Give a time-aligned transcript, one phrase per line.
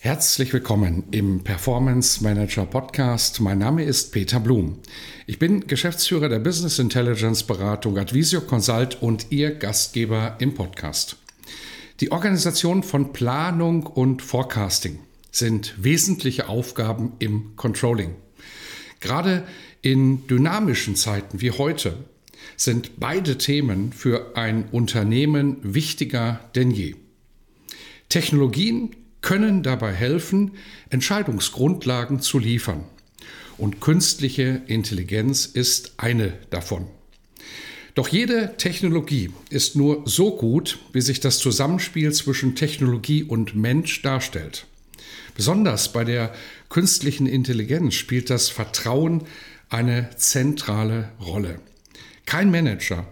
[0.00, 3.40] Herzlich willkommen im Performance Manager Podcast.
[3.40, 4.78] Mein Name ist Peter Blum.
[5.26, 11.16] Ich bin Geschäftsführer der Business Intelligence Beratung Advisio Consult und Ihr Gastgeber im Podcast.
[11.98, 15.00] Die Organisation von Planung und Forecasting
[15.32, 18.14] sind wesentliche Aufgaben im Controlling.
[19.00, 19.42] Gerade
[19.82, 22.04] in dynamischen Zeiten wie heute
[22.56, 26.94] sind beide Themen für ein Unternehmen wichtiger denn je.
[28.08, 28.94] Technologien
[29.28, 30.52] können dabei helfen,
[30.88, 32.84] Entscheidungsgrundlagen zu liefern.
[33.58, 36.86] Und künstliche Intelligenz ist eine davon.
[37.94, 44.00] Doch jede Technologie ist nur so gut, wie sich das Zusammenspiel zwischen Technologie und Mensch
[44.00, 44.64] darstellt.
[45.34, 46.32] Besonders bei der
[46.70, 49.24] künstlichen Intelligenz spielt das Vertrauen
[49.68, 51.60] eine zentrale Rolle.
[52.24, 53.06] Kein Manager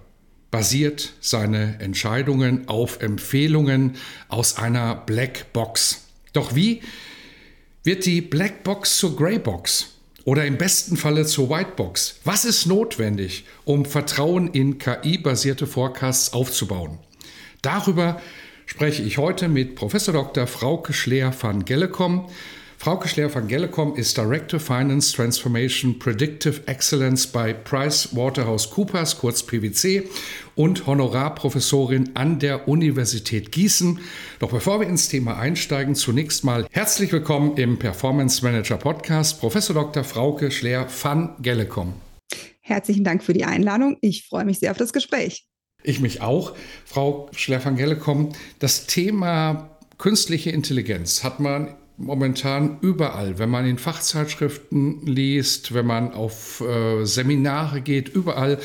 [0.51, 3.97] basiert seine Entscheidungen auf Empfehlungen
[4.29, 6.06] aus einer Blackbox.
[6.37, 6.83] Doch wie
[7.83, 12.21] wird die Blackbox zur Greybox oder im besten Falle zur Whitebox?
[12.25, 16.99] Was ist notwendig, um Vertrauen in KI-basierte Forecasts aufzubauen?
[17.63, 18.21] Darüber
[18.67, 19.93] spreche ich heute mit Prof.
[19.93, 20.47] Dr.
[20.47, 22.29] Frauke Schleer van Gellekom.
[22.79, 30.09] Frauke Schleer van Gellekom ist Director Finance Transformation Predictive Excellence bei PricewaterhouseCoopers, kurz PwC,
[30.55, 33.99] und Honorarprofessorin an der Universität Gießen.
[34.39, 39.75] Doch bevor wir ins Thema einsteigen, zunächst mal herzlich willkommen im Performance Manager Podcast, Professor
[39.75, 40.05] Dr.
[40.05, 41.95] Frauke Schleer van Gellekom.
[42.61, 43.97] Herzlichen Dank für die Einladung.
[44.01, 45.47] Ich freue mich sehr auf das Gespräch.
[45.83, 46.55] Ich mich auch.
[46.85, 53.79] Frau Schleer van Gellekom, das Thema künstliche Intelligenz hat man momentan überall, wenn man in
[53.79, 58.59] Fachzeitschriften liest, wenn man auf äh, Seminare geht, überall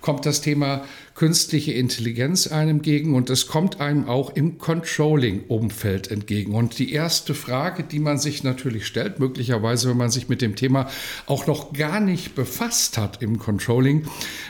[0.00, 6.54] kommt das Thema künstliche Intelligenz einem entgegen und es kommt einem auch im Controlling-Umfeld entgegen.
[6.54, 10.54] Und die erste Frage, die man sich natürlich stellt, möglicherweise, wenn man sich mit dem
[10.54, 10.88] Thema
[11.26, 14.06] auch noch gar nicht befasst hat im Controlling,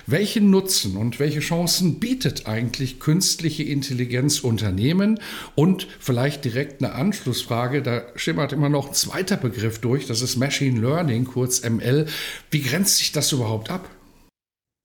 [0.07, 5.21] welchen Nutzen und welche Chancen bietet eigentlich künstliche Intelligenz Unternehmen?
[5.55, 10.37] Und vielleicht direkt eine Anschlussfrage, da schimmert immer noch ein zweiter Begriff durch, das ist
[10.37, 12.05] Machine Learning, kurz ML.
[12.51, 13.89] Wie grenzt sich das überhaupt ab?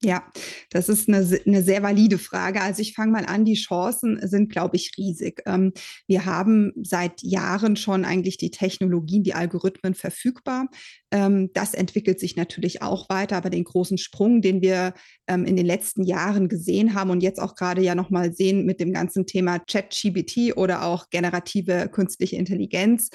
[0.04, 0.22] Ja,
[0.70, 2.60] das ist eine, eine sehr valide Frage.
[2.62, 5.42] Also ich fange mal an, die Chancen sind, glaube ich, riesig.
[5.46, 5.72] Ähm,
[6.08, 10.68] wir haben seit Jahren schon eigentlich die Technologien, die Algorithmen verfügbar.
[11.12, 14.94] Ähm, das entwickelt sich natürlich auch weiter, aber den großen Sprung, den wir
[15.28, 18.82] ähm, in den letzten Jahren gesehen haben und jetzt auch gerade ja nochmal sehen mit
[18.82, 23.10] dem ganzen Thema ChatGBT oder auch generative künstliche Intelligenz,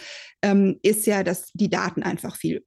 [0.83, 2.63] ist ja, dass die Daten einfach viel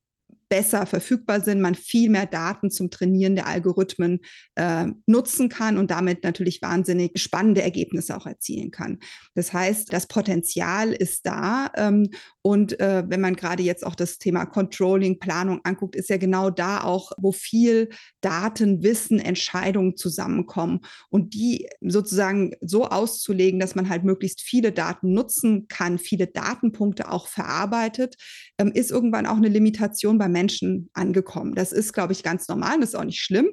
[0.52, 4.20] besser verfügbar sind, man viel mehr Daten zum Trainieren der Algorithmen
[4.56, 9.00] äh, nutzen kann und damit natürlich wahnsinnig spannende Ergebnisse auch erzielen kann.
[9.34, 11.72] Das heißt, das Potenzial ist da.
[11.78, 12.10] Ähm,
[12.42, 16.50] und äh, wenn man gerade jetzt auch das Thema Controlling, Planung anguckt, ist ja genau
[16.50, 17.88] da auch, wo viel
[18.20, 25.14] Daten, Wissen, Entscheidungen zusammenkommen und die sozusagen so auszulegen, dass man halt möglichst viele Daten
[25.14, 28.16] nutzen kann, viele Datenpunkte auch verarbeitet,
[28.58, 31.54] ähm, ist irgendwann auch eine Limitation bei Menschen Menschen angekommen.
[31.54, 33.52] Das ist, glaube ich, ganz normal und ist auch nicht schlimm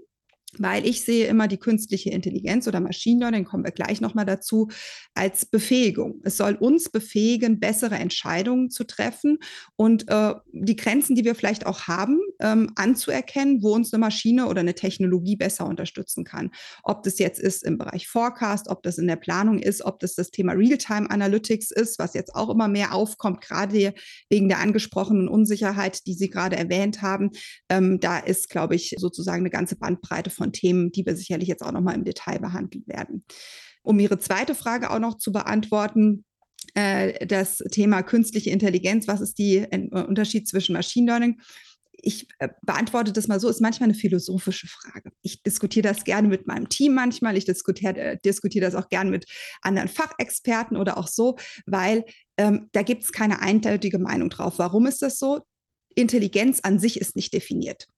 [0.63, 4.69] weil ich sehe immer die künstliche Intelligenz oder Machine Learning, kommen wir gleich nochmal dazu,
[5.15, 6.21] als Befähigung.
[6.25, 9.39] Es soll uns befähigen, bessere Entscheidungen zu treffen
[9.77, 14.47] und äh, die Grenzen, die wir vielleicht auch haben, ähm, anzuerkennen, wo uns eine Maschine
[14.47, 16.51] oder eine Technologie besser unterstützen kann.
[16.83, 20.15] Ob das jetzt ist im Bereich Forecast, ob das in der Planung ist, ob das
[20.15, 23.95] das Thema Realtime Analytics ist, was jetzt auch immer mehr aufkommt, gerade
[24.29, 27.31] wegen der angesprochenen Unsicherheit, die Sie gerade erwähnt haben.
[27.69, 31.63] Ähm, da ist, glaube ich, sozusagen eine ganze Bandbreite von Themen, die wir sicherlich jetzt
[31.63, 33.25] auch noch mal im Detail behandeln werden.
[33.83, 36.25] Um Ihre zweite Frage auch noch zu beantworten,
[36.75, 41.41] äh, das Thema künstliche Intelligenz, was ist der äh, Unterschied zwischen Machine Learning?
[42.03, 45.11] ich äh, beantworte das mal so, ist manchmal eine philosophische Frage.
[45.23, 49.11] Ich diskutiere das gerne mit meinem Team manchmal, ich diskutiere, äh, diskutiere das auch gerne
[49.11, 49.27] mit
[49.63, 51.37] anderen Fachexperten oder auch so,
[51.67, 52.05] weil
[52.37, 54.55] ähm, da gibt es keine eindeutige Meinung drauf.
[54.59, 55.43] Warum ist das so?
[55.95, 57.89] Intelligenz an sich ist nicht definiert.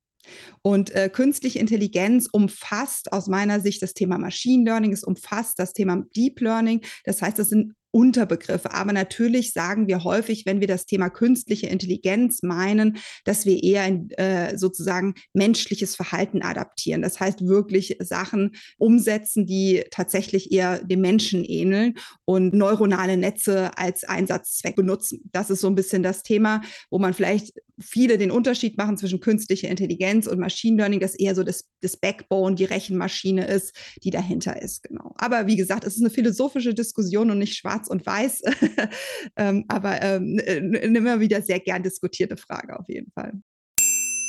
[0.62, 5.72] Und äh, künstliche Intelligenz umfasst aus meiner Sicht das Thema Machine Learning, es umfasst das
[5.72, 6.82] Thema Deep Learning.
[7.04, 8.72] Das heißt, das sind Unterbegriffe.
[8.72, 13.82] Aber natürlich sagen wir häufig, wenn wir das Thema künstliche Intelligenz meinen, dass wir eher
[13.82, 17.02] ein, äh, sozusagen menschliches Verhalten adaptieren.
[17.02, 21.94] Das heißt, wirklich Sachen umsetzen, die tatsächlich eher dem Menschen ähneln
[22.24, 25.28] und neuronale Netze als Einsatzzweck benutzen.
[25.32, 29.20] Das ist so ein bisschen das Thema, wo man vielleicht viele den Unterschied machen zwischen
[29.20, 34.10] künstlicher Intelligenz und Machine Learning, das eher so das, das Backbone, die Rechenmaschine ist, die
[34.10, 34.82] dahinter ist.
[34.84, 35.14] Genau.
[35.16, 38.42] Aber wie gesagt, es ist eine philosophische Diskussion und nicht schwarz und weiß.
[39.36, 43.32] ähm, aber ähm, immer wieder sehr gern diskutierte Frage auf jeden Fall.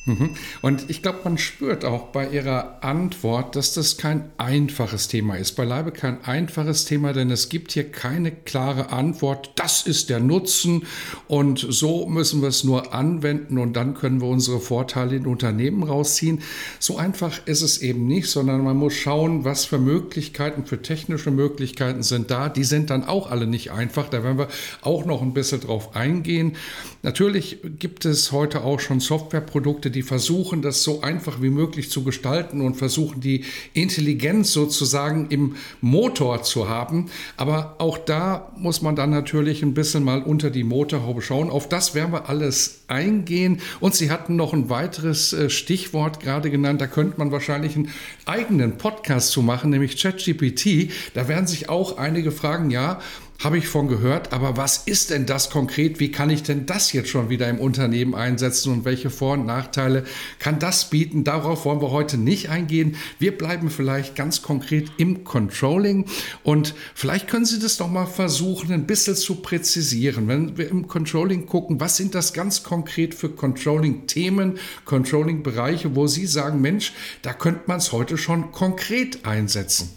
[0.07, 0.31] Mhm.
[0.63, 5.53] Und ich glaube, man spürt auch bei Ihrer Antwort, dass das kein einfaches Thema ist.
[5.53, 9.53] Beileibe kein einfaches Thema, denn es gibt hier keine klare Antwort.
[9.57, 10.87] Das ist der Nutzen
[11.29, 15.83] und so müssen wir es nur anwenden und dann können wir unsere Vorteile in Unternehmen
[15.83, 16.41] rausziehen.
[16.79, 21.31] So einfach ist es eben nicht, sondern man muss schauen, was für Möglichkeiten, für technische
[21.31, 22.49] Möglichkeiten sind da.
[22.49, 24.09] Die sind dann auch alle nicht einfach.
[24.09, 24.49] Da werden wir
[24.81, 26.57] auch noch ein bisschen drauf eingehen.
[27.03, 32.05] Natürlich gibt es heute auch schon Softwareprodukte, die versuchen, das so einfach wie möglich zu
[32.05, 33.45] gestalten und versuchen, die
[33.75, 37.11] Intelligenz sozusagen im Motor zu haben.
[37.37, 41.51] Aber auch da muss man dann natürlich ein bisschen mal unter die Motorhaube schauen.
[41.51, 43.61] Auf das werden wir alles eingehen.
[43.81, 46.81] Und Sie hatten noch ein weiteres äh, Stichwort gerade genannt.
[46.81, 47.91] Da könnte man wahrscheinlich einen
[48.27, 50.91] eigenen Podcast zu machen, nämlich ChatGPT.
[51.15, 53.01] Da werden sich auch einige fragen, ja,
[53.41, 55.99] habe ich von gehört, aber was ist denn das konkret?
[55.99, 59.47] Wie kann ich denn das jetzt schon wieder im Unternehmen einsetzen und welche Vor- und
[59.47, 60.05] Nachteile
[60.39, 61.25] kann das bieten?
[61.25, 62.97] Darauf wollen wir heute nicht eingehen.
[63.19, 66.05] Wir bleiben vielleicht ganz konkret im Controlling
[66.43, 70.29] und vielleicht können Sie das doch mal versuchen, ein bisschen zu präzisieren.
[70.29, 76.27] Wenn wir im Controlling gucken, was sind das ganz konkret für Controlling-Themen, Controlling-Bereiche, wo Sie
[76.27, 79.89] sagen, Mensch, da könnte man es heute schon konkret einsetzen?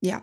[0.00, 0.22] Ja,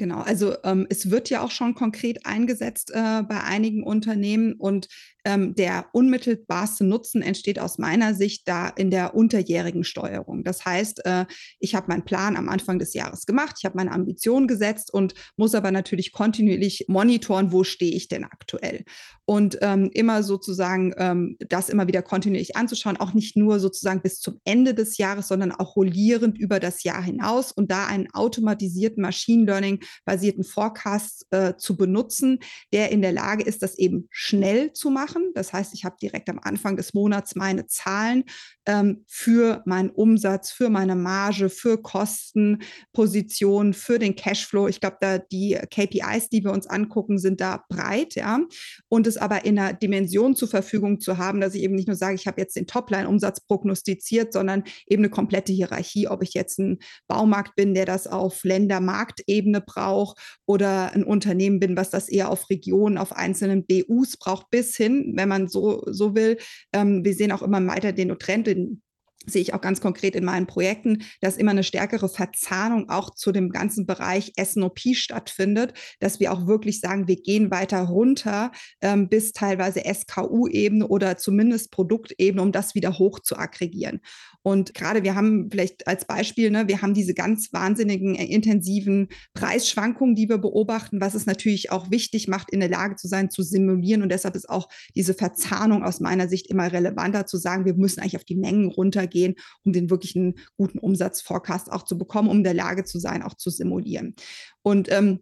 [0.00, 4.88] Genau, also ähm, es wird ja auch schon konkret eingesetzt äh, bei einigen Unternehmen und
[5.24, 10.44] ähm, der unmittelbarste Nutzen entsteht aus meiner Sicht da in der unterjährigen Steuerung.
[10.44, 11.26] Das heißt, äh,
[11.58, 15.14] ich habe meinen Plan am Anfang des Jahres gemacht, ich habe meine Ambition gesetzt und
[15.36, 18.84] muss aber natürlich kontinuierlich monitoren, wo stehe ich denn aktuell.
[19.24, 24.18] Und ähm, immer sozusagen ähm, das immer wieder kontinuierlich anzuschauen, auch nicht nur sozusagen bis
[24.18, 29.02] zum Ende des Jahres, sondern auch rollierend über das Jahr hinaus und da einen automatisierten
[29.02, 32.40] Machine Learning basierten Forecast äh, zu benutzen,
[32.72, 35.32] der in der Lage ist, das eben schnell zu machen machen.
[35.34, 38.24] Das heißt, ich habe direkt am Anfang des Monats meine Zahlen
[38.66, 42.58] ähm, für meinen Umsatz, für meine Marge, für Kosten,
[42.92, 44.68] Position, für den Cashflow.
[44.68, 48.40] Ich glaube, da die KPIs, die wir uns angucken, sind da breit, ja.
[48.88, 51.96] Und es aber in einer Dimension zur Verfügung zu haben, dass ich eben nicht nur
[51.96, 56.58] sage, ich habe jetzt den Topline-Umsatz prognostiziert, sondern eben eine komplette Hierarchie, ob ich jetzt
[56.58, 62.30] ein Baumarkt bin, der das auf Ländermarktebene braucht oder ein Unternehmen bin, was das eher
[62.30, 66.38] auf Regionen, auf einzelnen BUs braucht, bis hin, wenn man so, so will.
[66.72, 68.82] Ähm, wir sehen auch immer weiter den Trend, den
[69.26, 73.32] sehe ich auch ganz konkret in meinen Projekten, dass immer eine stärkere Verzahnung auch zu
[73.32, 79.08] dem ganzen Bereich SNOP stattfindet, dass wir auch wirklich sagen, wir gehen weiter runter ähm,
[79.08, 84.00] bis teilweise SKU-Ebene oder zumindest Produktebene, um das wieder hoch zu aggregieren.
[84.42, 89.08] Und gerade wir haben vielleicht als Beispiel, ne, wir haben diese ganz wahnsinnigen, äh, intensiven
[89.34, 93.30] Preisschwankungen, die wir beobachten, was es natürlich auch wichtig macht, in der Lage zu sein,
[93.30, 94.02] zu simulieren.
[94.02, 98.00] Und deshalb ist auch diese Verzahnung aus meiner Sicht immer relevanter zu sagen, wir müssen
[98.00, 102.44] eigentlich auf die Mengen runtergehen, um den wirklichen guten Umsatzforecast auch zu bekommen, um in
[102.44, 104.14] der Lage zu sein, auch zu simulieren.
[104.62, 105.20] Und ähm,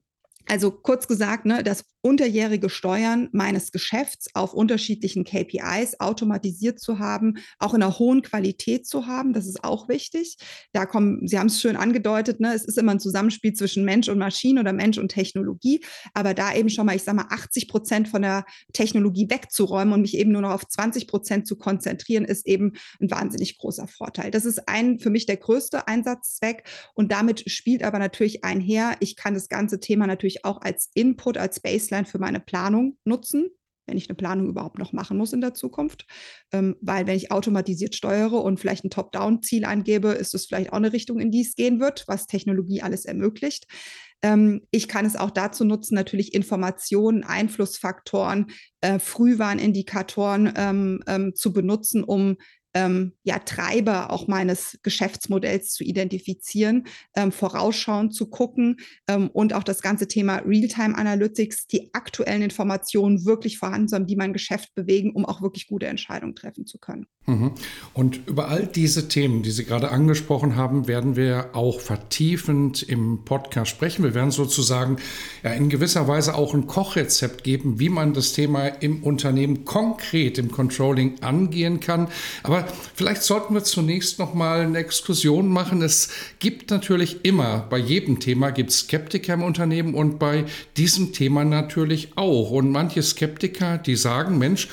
[0.49, 7.39] also kurz gesagt, ne, das unterjährige Steuern meines Geschäfts auf unterschiedlichen KPIs automatisiert zu haben,
[7.59, 9.33] auch in einer hohen Qualität zu haben.
[9.33, 10.39] Das ist auch wichtig.
[10.73, 14.09] Da kommen, Sie haben es schön angedeutet, ne, es ist immer ein Zusammenspiel zwischen Mensch
[14.09, 15.85] und Maschine oder Mensch und Technologie.
[16.15, 20.03] Aber da eben schon mal, ich sage mal, 80 Prozent von der Technologie wegzuräumen und
[20.03, 24.31] mich eben nur noch auf 20 Prozent zu konzentrieren, ist eben ein wahnsinnig großer Vorteil.
[24.31, 26.63] Das ist ein für mich der größte Einsatzzweck.
[26.95, 31.39] Und damit spielt aber natürlich einher, ich kann das ganze Thema natürlich auch als Input,
[31.39, 33.49] als Baseline für meine Planung nutzen,
[33.87, 36.07] wenn ich eine Planung überhaupt noch machen muss in der Zukunft.
[36.53, 40.77] Ähm, weil wenn ich automatisiert steuere und vielleicht ein Top-Down-Ziel angebe, ist es vielleicht auch
[40.77, 43.67] eine Richtung, in die es gehen wird, was Technologie alles ermöglicht.
[44.23, 48.47] Ähm, ich kann es auch dazu nutzen, natürlich Informationen, Einflussfaktoren,
[48.81, 52.37] äh, Frühwarnindikatoren ähm, ähm, zu benutzen, um
[52.79, 58.77] ähm, ja, Treiber auch meines Geschäftsmodells zu identifizieren, ähm, vorausschauend zu gucken
[59.09, 64.07] ähm, und auch das ganze Thema Realtime Analytics, die aktuellen Informationen wirklich vorhanden zu haben,
[64.07, 67.07] die mein Geschäft bewegen, um auch wirklich gute Entscheidungen treffen zu können.
[67.27, 67.53] Mhm.
[67.95, 73.25] Und über all diese Themen, die Sie gerade angesprochen haben, werden wir auch vertiefend im
[73.25, 74.05] Podcast sprechen.
[74.05, 74.99] Wir werden sozusagen
[75.43, 80.39] ja, in gewisser Weise auch ein Kochrezept geben, wie man das Thema im Unternehmen konkret
[80.39, 82.09] im Controlling angehen kann.
[82.43, 85.83] Aber vielleicht sollten wir zunächst noch mal eine Exkursion machen.
[85.83, 90.45] Es gibt natürlich immer, bei jedem Thema gibt es Skeptiker im Unternehmen und bei
[90.77, 92.51] diesem Thema natürlich auch.
[92.51, 94.69] Und manche Skeptiker, die sagen, Mensch,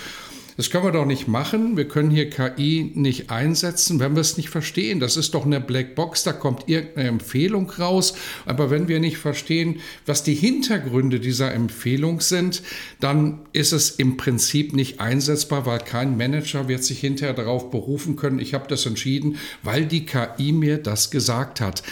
[0.57, 1.75] das können wir doch nicht machen.
[1.75, 4.99] Wir können hier KI nicht einsetzen, wenn wir es nicht verstehen.
[4.99, 8.13] Das ist doch eine Blackbox, da kommt irgendeine Empfehlung raus.
[8.45, 12.63] Aber wenn wir nicht verstehen, was die Hintergründe dieser Empfehlung sind,
[13.01, 18.15] dann ist es im Prinzip nicht einsetzbar, weil kein Manager wird sich hinterher darauf berufen
[18.15, 21.83] können, ich habe das entschieden, weil die KI mir das gesagt hat.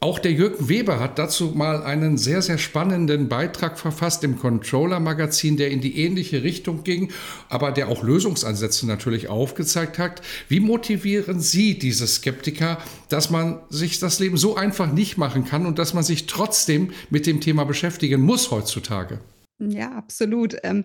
[0.00, 5.56] Auch der Jürgen Weber hat dazu mal einen sehr, sehr spannenden Beitrag verfasst im Controller-Magazin,
[5.56, 7.10] der in die ähnliche Richtung ging,
[7.48, 10.20] aber der auch Lösungsansätze natürlich aufgezeigt hat.
[10.48, 15.64] Wie motivieren Sie diese Skeptiker, dass man sich das Leben so einfach nicht machen kann
[15.64, 19.20] und dass man sich trotzdem mit dem Thema beschäftigen muss heutzutage?
[19.58, 20.56] Ja, absolut.
[20.64, 20.84] Ähm,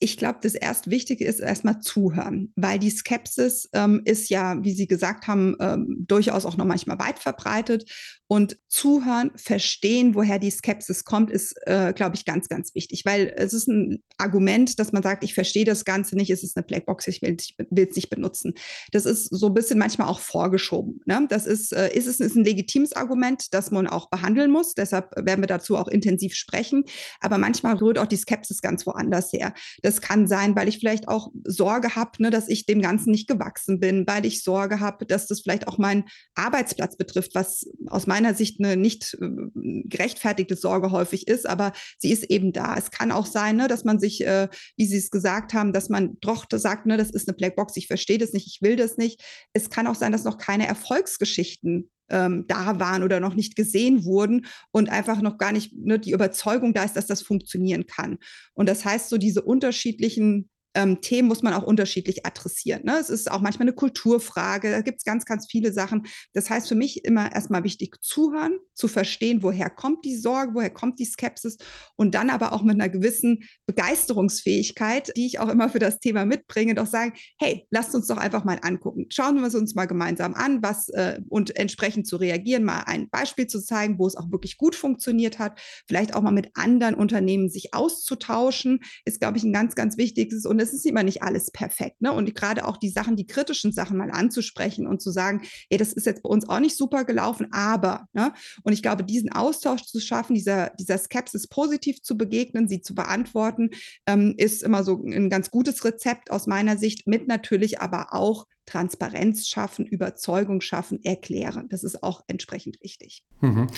[0.00, 4.72] ich glaube, das erst Wichtige ist erstmal zuhören, weil die Skepsis ähm, ist ja, wie
[4.72, 7.90] Sie gesagt haben, ähm, durchaus auch noch manchmal weit verbreitet.
[8.30, 13.32] Und zuhören, verstehen, woher die Skepsis kommt, ist, äh, glaube ich, ganz, ganz wichtig, weil
[13.34, 16.66] es ist ein Argument, dass man sagt, ich verstehe das Ganze nicht, es ist eine
[16.66, 18.52] Blackbox, ich will es nicht benutzen.
[18.92, 21.00] Das ist so ein bisschen manchmal auch vorgeschoben.
[21.06, 21.26] Ne?
[21.30, 24.74] Das ist, äh, ist es ist ein legitimes Argument, das man auch behandeln muss.
[24.74, 26.84] Deshalb werden wir dazu auch intensiv sprechen.
[27.20, 29.54] Aber manchmal rührt auch die Skepsis ganz woanders her.
[29.82, 33.26] Das kann sein, weil ich vielleicht auch Sorge habe, ne, dass ich dem Ganzen nicht
[33.26, 36.04] gewachsen bin, weil ich Sorge habe, dass das vielleicht auch meinen
[36.34, 41.72] Arbeitsplatz betrifft, was aus meiner meiner Sicht eine nicht äh, gerechtfertigte Sorge häufig ist, aber
[41.98, 42.76] sie ist eben da.
[42.76, 45.88] Es kann auch sein, ne, dass man sich, äh, wie Sie es gesagt haben, dass
[45.88, 48.96] man doch sagt, ne, das ist eine Blackbox, ich verstehe das nicht, ich will das
[48.96, 49.22] nicht.
[49.52, 54.04] Es kann auch sein, dass noch keine Erfolgsgeschichten ähm, da waren oder noch nicht gesehen
[54.04, 58.18] wurden und einfach noch gar nicht ne, die Überzeugung da ist, dass das funktionieren kann.
[58.54, 62.82] Und das heißt, so diese unterschiedlichen ähm, Themen muss man auch unterschiedlich adressieren.
[62.84, 62.98] Ne?
[62.98, 66.06] Es ist auch manchmal eine Kulturfrage, da gibt es ganz, ganz viele Sachen.
[66.34, 70.70] Das heißt für mich immer erstmal wichtig zuhören, zu verstehen, woher kommt die Sorge, woher
[70.70, 71.56] kommt die Skepsis
[71.96, 76.24] und dann aber auch mit einer gewissen Begeisterungsfähigkeit, die ich auch immer für das Thema
[76.24, 79.06] mitbringe, doch sagen, hey, lasst uns doch einfach mal angucken.
[79.10, 83.08] Schauen wir es uns mal gemeinsam an, was äh, und entsprechend zu reagieren, mal ein
[83.08, 86.94] Beispiel zu zeigen, wo es auch wirklich gut funktioniert hat, vielleicht auch mal mit anderen
[86.94, 91.04] Unternehmen sich auszutauschen, ist, glaube ich, ein ganz, ganz wichtiges und und es ist immer
[91.04, 92.02] nicht alles perfekt.
[92.02, 92.12] Ne?
[92.12, 95.92] Und gerade auch die Sachen, die kritischen Sachen mal anzusprechen und zu sagen, ja, das
[95.92, 98.32] ist jetzt bei uns auch nicht super gelaufen, aber, ne?
[98.64, 102.96] und ich glaube, diesen Austausch zu schaffen, dieser, dieser Skepsis positiv zu begegnen, sie zu
[102.96, 103.70] beantworten,
[104.06, 108.46] ähm, ist immer so ein ganz gutes Rezept aus meiner Sicht, mit natürlich aber auch
[108.68, 111.68] Transparenz schaffen, Überzeugung schaffen, erklären.
[111.70, 113.24] Das ist auch entsprechend wichtig.
[113.40, 113.68] Mhm.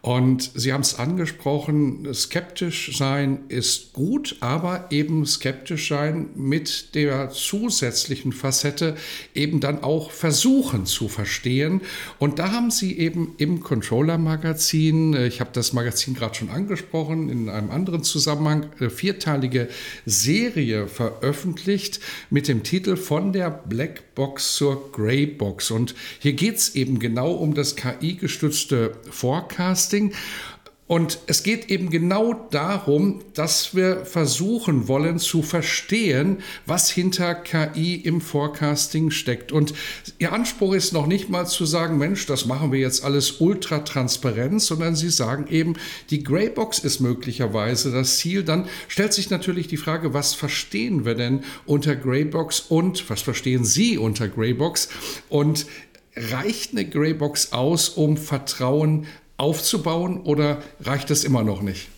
[0.00, 7.30] Und Sie haben es angesprochen, skeptisch sein ist gut, aber eben skeptisch sein mit der
[7.30, 8.96] zusätzlichen Facette
[9.32, 11.82] eben dann auch versuchen zu verstehen.
[12.18, 17.28] Und da haben Sie eben im Controller-Magazin, äh, ich habe das Magazin gerade schon angesprochen,
[17.28, 19.68] in einem anderen Zusammenhang, eine vierteilige
[20.04, 25.70] Serie veröffentlicht mit dem Titel von der Black Box zur Grey Box.
[25.70, 30.14] Und hier geht es eben genau um das KI-gestützte Forecasting.
[30.92, 37.94] Und es geht eben genau darum, dass wir versuchen wollen zu verstehen, was hinter KI
[37.94, 39.52] im Forecasting steckt.
[39.52, 39.72] Und
[40.18, 43.78] Ihr Anspruch ist noch nicht mal zu sagen, Mensch, das machen wir jetzt alles ultra
[43.78, 45.76] transparent, sondern Sie sagen eben,
[46.10, 48.42] die Greybox ist möglicherweise das Ziel.
[48.42, 53.64] Dann stellt sich natürlich die Frage, was verstehen wir denn unter Greybox und was verstehen
[53.64, 54.90] Sie unter Greybox?
[55.30, 55.64] Und
[56.14, 59.06] reicht eine Greybox aus, um Vertrauen
[59.36, 61.88] aufzubauen oder reicht es immer noch nicht?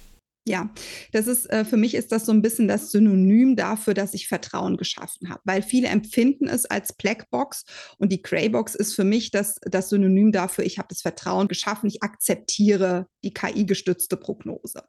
[0.46, 0.70] Ja,
[1.12, 4.28] das ist äh, für mich ist das so ein bisschen das Synonym dafür, dass ich
[4.28, 7.64] Vertrauen geschaffen habe, weil viele empfinden es als Blackbox
[7.96, 11.86] und die Greybox ist für mich das, das Synonym dafür, ich habe das Vertrauen geschaffen,
[11.86, 14.82] ich akzeptiere die KI-gestützte Prognose.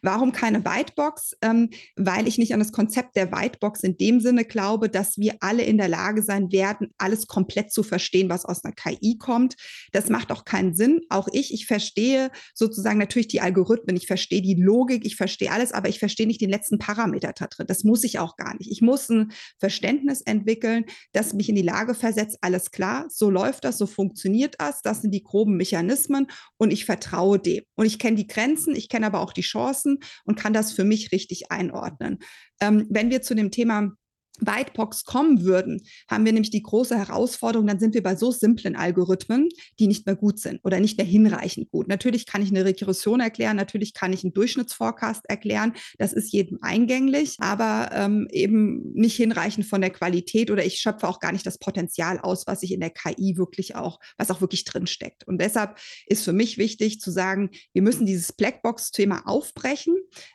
[0.00, 1.36] Warum keine Whitebox?
[1.42, 5.34] Ähm, weil ich nicht an das Konzept der Whitebox in dem Sinne glaube, dass wir
[5.40, 9.56] alle in der Lage sein werden, alles komplett zu verstehen, was aus einer KI kommt.
[9.92, 11.02] Das macht auch keinen Sinn.
[11.10, 15.50] Auch ich, ich verstehe sozusagen natürlich die Algorithmen, ich verstehe die Logik Logik, ich verstehe
[15.50, 17.66] alles, aber ich verstehe nicht den letzten Parameter da drin.
[17.66, 18.70] Das muss ich auch gar nicht.
[18.70, 23.64] Ich muss ein Verständnis entwickeln, das mich in die Lage versetzt, alles klar, so läuft
[23.64, 27.64] das, so funktioniert das, das sind die groben Mechanismen und ich vertraue dem.
[27.74, 30.84] Und ich kenne die Grenzen, ich kenne aber auch die Chancen und kann das für
[30.84, 32.18] mich richtig einordnen.
[32.60, 33.92] Ähm, wenn wir zu dem Thema
[34.40, 38.76] Whitebox kommen würden, haben wir nämlich die große Herausforderung, dann sind wir bei so simplen
[38.76, 39.48] Algorithmen,
[39.78, 41.88] die nicht mehr gut sind oder nicht mehr hinreichend gut.
[41.88, 46.58] Natürlich kann ich eine Regression erklären, natürlich kann ich einen Durchschnittsforecast erklären, das ist jedem
[46.62, 51.46] eingänglich, aber ähm, eben nicht hinreichend von der Qualität oder ich schöpfe auch gar nicht
[51.46, 55.26] das Potenzial aus, was ich in der KI wirklich auch, was auch wirklich drinsteckt.
[55.28, 59.94] Und deshalb ist für mich wichtig zu sagen, wir müssen dieses Blackbox-Thema aufbrechen,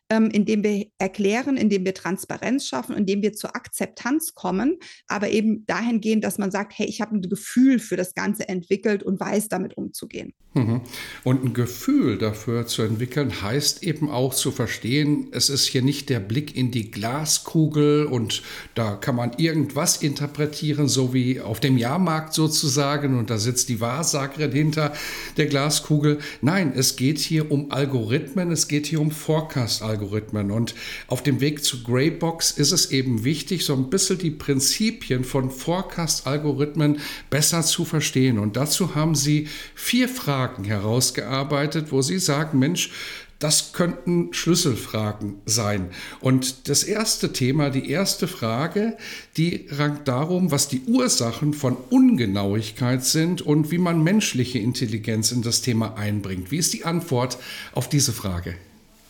[0.09, 5.65] ähm, indem wir erklären, indem wir Transparenz schaffen, indem wir zur Akzeptanz kommen, aber eben
[5.67, 9.49] dahingehend, dass man sagt, hey, ich habe ein Gefühl für das Ganze entwickelt und weiß
[9.49, 10.33] damit umzugehen.
[10.55, 10.81] Mhm.
[11.23, 16.09] Und ein Gefühl dafür zu entwickeln, heißt eben auch zu verstehen, es ist hier nicht
[16.09, 18.41] der Blick in die Glaskugel und
[18.73, 23.79] da kann man irgendwas interpretieren, so wie auf dem Jahrmarkt sozusagen und da sitzt die
[23.79, 24.93] Wahrsagerin hinter
[25.37, 26.17] der Glaskugel.
[26.41, 29.98] Nein, es geht hier um Algorithmen, es geht hier um Forecast-Algorithmen.
[29.99, 30.51] Algorithmen.
[30.51, 30.75] Und
[31.07, 35.51] auf dem Weg zu Greybox ist es eben wichtig, so ein bisschen die Prinzipien von
[35.51, 38.39] Forecast-Algorithmen besser zu verstehen.
[38.39, 42.91] Und dazu haben sie vier Fragen herausgearbeitet, wo sie sagen, Mensch,
[43.39, 45.91] das könnten Schlüsselfragen sein.
[46.19, 48.97] Und das erste Thema, die erste Frage,
[49.37, 55.41] die rankt darum, was die Ursachen von Ungenauigkeit sind und wie man menschliche Intelligenz in
[55.41, 56.51] das Thema einbringt.
[56.51, 57.37] Wie ist die Antwort
[57.71, 58.55] auf diese Frage?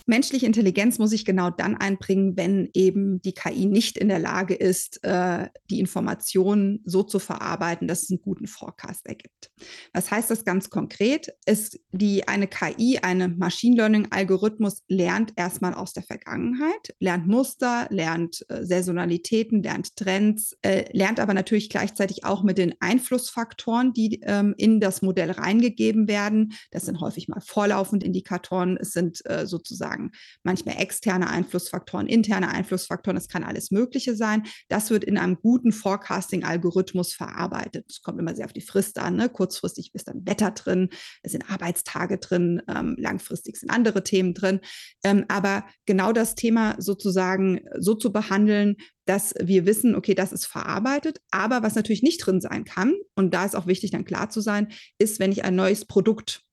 [0.09, 4.55] Menschliche Intelligenz muss ich genau dann einbringen, wenn eben die KI nicht in der Lage
[4.55, 9.51] ist, äh, die Informationen so zu verarbeiten, dass es einen guten Forecast ergibt.
[9.93, 11.31] Was heißt das ganz konkret?
[11.45, 17.85] Ist die eine KI, eine Machine Learning Algorithmus lernt erstmal aus der Vergangenheit, lernt Muster,
[17.91, 24.22] lernt äh, Saisonalitäten, lernt Trends, äh, lernt aber natürlich gleichzeitig auch mit den Einflussfaktoren, die
[24.24, 26.53] ähm, in das Modell reingegeben werden.
[26.72, 30.12] Das sind häufig mal vorlaufende Indikatoren, es sind sozusagen sagen,
[30.44, 34.44] manchmal externe Einflussfaktoren, interne Einflussfaktoren, es kann alles Mögliche sein.
[34.68, 37.85] Das wird in einem guten Forecasting-Algorithmus verarbeitet.
[37.90, 39.16] Es kommt immer sehr auf die Frist an.
[39.16, 39.29] Ne?
[39.29, 40.90] Kurzfristig ist dann Wetter drin,
[41.24, 44.62] es sind Arbeitstage drin, ähm, langfristig sind andere Themen drin.
[45.03, 50.46] Ähm, aber genau das Thema sozusagen so zu behandeln, dass wir wissen, okay, das ist
[50.46, 51.20] verarbeitet.
[51.31, 54.40] Aber was natürlich nicht drin sein kann, und da ist auch wichtig, dann klar zu
[54.40, 56.44] sein, ist, wenn ich ein neues Produkt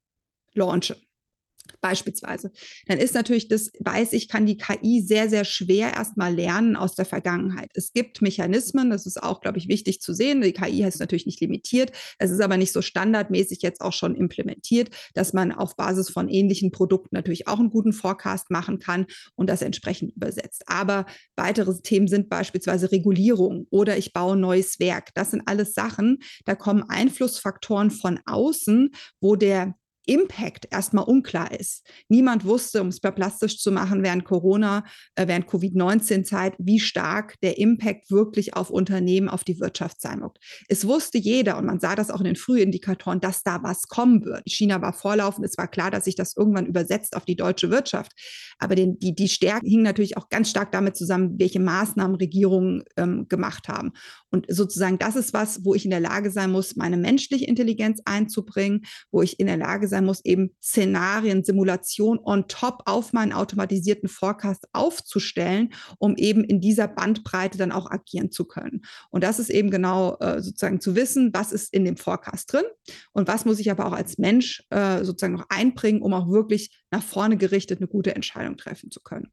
[0.54, 0.96] launche
[1.80, 2.52] beispielsweise,
[2.86, 6.94] dann ist natürlich das, weiß ich, kann die KI sehr, sehr schwer erstmal lernen aus
[6.94, 7.70] der Vergangenheit.
[7.74, 10.40] Es gibt Mechanismen, das ist auch, glaube ich, wichtig zu sehen.
[10.40, 11.92] Die KI ist natürlich nicht limitiert.
[12.18, 16.28] Es ist aber nicht so standardmäßig jetzt auch schon implementiert, dass man auf Basis von
[16.28, 20.64] ähnlichen Produkten natürlich auch einen guten Forecast machen kann und das entsprechend übersetzt.
[20.66, 25.14] Aber weitere Themen sind beispielsweise Regulierung oder ich baue ein neues Werk.
[25.14, 29.74] Das sind alles Sachen, da kommen Einflussfaktoren von außen, wo der
[30.06, 31.86] Impact erstmal unklar ist.
[32.08, 37.58] Niemand wusste, um es plastisch zu machen, während Corona, äh, während Covid-19-Zeit, wie stark der
[37.58, 40.38] Impact wirklich auf Unternehmen, auf die Wirtschaft sein wird.
[40.68, 44.24] Es wusste jeder und man sah das auch in den Frühindikatoren, dass da was kommen
[44.24, 44.42] wird.
[44.46, 48.12] China war vorlaufend, es war klar, dass sich das irgendwann übersetzt auf die deutsche Wirtschaft.
[48.58, 52.84] Aber den, die, die Stärke hing natürlich auch ganz stark damit zusammen, welche Maßnahmen Regierungen
[52.96, 53.92] ähm, gemacht haben.
[54.30, 58.00] Und sozusagen das ist was, wo ich in der Lage sein muss, meine menschliche Intelligenz
[58.04, 63.12] einzubringen, wo ich in der Lage sein sein muss, eben Szenarien, Simulation on top auf
[63.12, 68.82] meinen automatisierten Forecast aufzustellen, um eben in dieser Bandbreite dann auch agieren zu können.
[69.10, 72.64] Und das ist eben genau äh, sozusagen zu wissen, was ist in dem Forecast drin
[73.12, 76.82] und was muss ich aber auch als Mensch äh, sozusagen noch einbringen, um auch wirklich
[76.90, 79.32] nach vorne gerichtet eine gute Entscheidung treffen zu können.